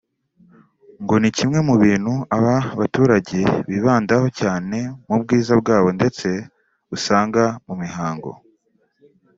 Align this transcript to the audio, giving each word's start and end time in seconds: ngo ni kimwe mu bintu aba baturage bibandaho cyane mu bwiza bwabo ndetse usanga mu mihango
ngo 1.01 1.15
ni 1.21 1.29
kimwe 1.37 1.59
mu 1.67 1.75
bintu 1.83 2.13
aba 2.37 2.55
baturage 2.79 3.39
bibandaho 3.69 4.27
cyane 4.39 4.77
mu 5.07 5.15
bwiza 5.21 5.53
bwabo 5.61 5.89
ndetse 5.97 6.27
usanga 6.95 7.43
mu 7.67 7.73
mihango 7.81 8.31